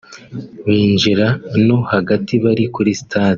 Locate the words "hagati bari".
1.91-2.65